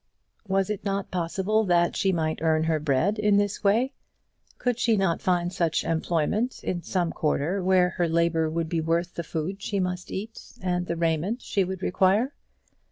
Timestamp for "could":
4.57-4.79